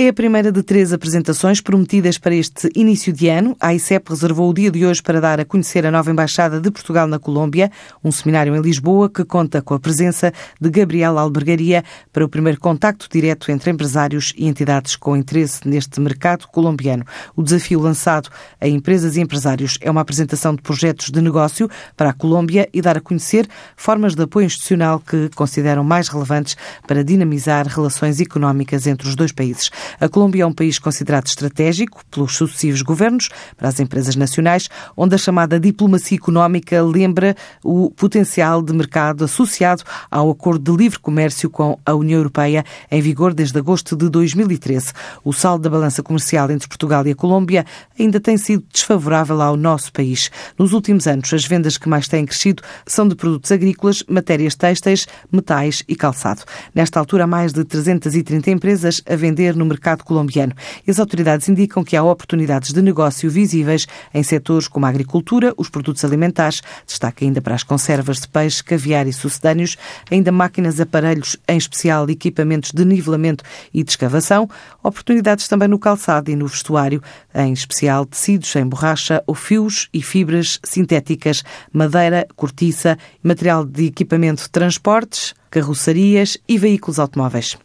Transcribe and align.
É 0.00 0.06
a 0.06 0.12
primeira 0.12 0.52
de 0.52 0.62
três 0.62 0.92
apresentações 0.92 1.60
prometidas 1.60 2.18
para 2.18 2.32
este 2.32 2.70
início 2.76 3.12
de 3.12 3.26
ano. 3.28 3.56
A 3.58 3.74
ICEP 3.74 4.10
reservou 4.10 4.48
o 4.48 4.54
dia 4.54 4.70
de 4.70 4.86
hoje 4.86 5.02
para 5.02 5.20
dar 5.20 5.40
a 5.40 5.44
conhecer 5.44 5.84
a 5.84 5.90
nova 5.90 6.08
Embaixada 6.08 6.60
de 6.60 6.70
Portugal 6.70 7.08
na 7.08 7.18
Colômbia, 7.18 7.68
um 8.04 8.12
seminário 8.12 8.54
em 8.54 8.60
Lisboa 8.60 9.10
que 9.10 9.24
conta 9.24 9.60
com 9.60 9.74
a 9.74 9.80
presença 9.80 10.32
de 10.60 10.70
Gabriel 10.70 11.18
Albergaria 11.18 11.82
para 12.12 12.24
o 12.24 12.28
primeiro 12.28 12.60
contacto 12.60 13.08
direto 13.10 13.50
entre 13.50 13.72
empresários 13.72 14.32
e 14.36 14.46
entidades 14.46 14.94
com 14.94 15.16
interesse 15.16 15.66
neste 15.66 16.00
mercado 16.00 16.46
colombiano. 16.46 17.04
O 17.34 17.42
desafio 17.42 17.80
lançado 17.80 18.28
a 18.60 18.68
empresas 18.68 19.16
e 19.16 19.20
empresários 19.20 19.78
é 19.80 19.90
uma 19.90 20.02
apresentação 20.02 20.54
de 20.54 20.62
projetos 20.62 21.10
de 21.10 21.20
negócio 21.20 21.68
para 21.96 22.10
a 22.10 22.14
Colômbia 22.14 22.68
e 22.72 22.80
dar 22.80 22.96
a 22.96 23.00
conhecer 23.00 23.48
formas 23.76 24.14
de 24.14 24.22
apoio 24.22 24.46
institucional 24.46 25.00
que 25.00 25.28
consideram 25.34 25.82
mais 25.82 26.06
relevantes 26.06 26.56
para 26.86 27.02
dinamizar 27.02 27.66
relações 27.66 28.20
económicas 28.20 28.86
entre 28.86 29.08
os 29.08 29.16
dois 29.16 29.32
países. 29.32 29.68
A 30.00 30.08
Colômbia 30.08 30.42
é 30.42 30.46
um 30.46 30.52
país 30.52 30.78
considerado 30.78 31.26
estratégico 31.26 32.02
pelos 32.10 32.36
sucessivos 32.36 32.82
governos 32.82 33.28
para 33.56 33.68
as 33.68 33.80
empresas 33.80 34.16
nacionais, 34.16 34.68
onde 34.96 35.14
a 35.14 35.18
chamada 35.18 35.58
diplomacia 35.58 36.16
económica 36.16 36.82
lembra 36.82 37.36
o 37.64 37.90
potencial 37.90 38.62
de 38.62 38.72
mercado 38.72 39.24
associado 39.24 39.82
ao 40.10 40.30
acordo 40.30 40.72
de 40.72 40.78
livre 40.78 40.98
comércio 40.98 41.50
com 41.50 41.78
a 41.84 41.94
União 41.94 42.18
Europeia, 42.18 42.64
em 42.90 43.00
vigor 43.00 43.34
desde 43.34 43.58
agosto 43.58 43.96
de 43.96 44.08
2013. 44.08 44.92
O 45.24 45.32
saldo 45.32 45.62
da 45.62 45.70
balança 45.70 46.02
comercial 46.02 46.50
entre 46.50 46.68
Portugal 46.68 47.06
e 47.06 47.10
a 47.10 47.14
Colômbia 47.14 47.64
ainda 47.98 48.20
tem 48.20 48.36
sido 48.36 48.64
desfavorável 48.72 49.40
ao 49.40 49.56
nosso 49.56 49.92
país. 49.92 50.30
Nos 50.58 50.72
últimos 50.72 51.06
anos, 51.06 51.32
as 51.32 51.44
vendas 51.44 51.76
que 51.78 51.88
mais 51.88 52.08
têm 52.08 52.26
crescido 52.26 52.62
são 52.86 53.08
de 53.08 53.14
produtos 53.14 53.50
agrícolas, 53.50 54.04
matérias 54.08 54.54
têxteis, 54.54 55.06
metais 55.30 55.82
e 55.88 55.96
calçado. 55.96 56.42
Nesta 56.74 57.00
altura, 57.00 57.24
há 57.24 57.26
mais 57.26 57.52
de 57.52 57.64
330 57.64 58.50
empresas 58.50 59.02
a 59.08 59.16
vender 59.16 59.56
no 59.56 59.64
mercado 59.64 59.77
mercado 59.78 60.04
colombiano. 60.04 60.52
E 60.86 60.90
as 60.90 60.98
autoridades 60.98 61.48
indicam 61.48 61.84
que 61.84 61.96
há 61.96 62.02
oportunidades 62.02 62.72
de 62.72 62.82
negócio 62.82 63.30
visíveis 63.30 63.86
em 64.12 64.22
setores 64.22 64.66
como 64.66 64.84
a 64.84 64.88
agricultura, 64.88 65.54
os 65.56 65.68
produtos 65.70 66.04
alimentares, 66.04 66.60
destaque 66.86 67.24
ainda 67.24 67.40
para 67.40 67.54
as 67.54 67.62
conservas 67.62 68.18
de 68.18 68.28
peixe, 68.28 68.62
caviar 68.62 69.06
e 69.06 69.12
sucedâneos, 69.12 69.76
ainda 70.10 70.32
máquinas, 70.32 70.80
aparelhos, 70.80 71.36
em 71.46 71.56
especial 71.56 72.10
equipamentos 72.10 72.72
de 72.72 72.84
nivelamento 72.84 73.44
e 73.72 73.84
de 73.84 73.90
escavação, 73.90 74.48
oportunidades 74.82 75.46
também 75.46 75.68
no 75.68 75.78
calçado 75.78 76.30
e 76.30 76.36
no 76.36 76.46
vestuário, 76.46 77.02
em 77.34 77.52
especial 77.52 78.04
tecidos 78.04 78.54
em 78.56 78.66
borracha 78.66 79.22
ou 79.26 79.34
fios 79.34 79.88
e 79.94 80.02
fibras 80.02 80.58
sintéticas, 80.64 81.44
madeira, 81.72 82.26
cortiça, 82.34 82.98
material 83.22 83.64
de 83.64 83.86
equipamento 83.86 84.42
de 84.42 84.50
transportes, 84.50 85.34
carrocerias 85.50 86.36
e 86.48 86.58
veículos 86.58 86.98
automóveis. 86.98 87.58